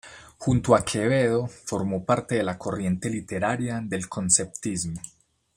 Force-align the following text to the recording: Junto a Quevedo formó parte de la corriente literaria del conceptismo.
Junto 0.39 0.73
a 0.73 0.83
Quevedo 0.83 1.45
formó 1.45 2.03
parte 2.05 2.33
de 2.33 2.41
la 2.41 2.57
corriente 2.57 3.07
literaria 3.07 3.81
del 3.83 4.09
conceptismo. 4.09 4.99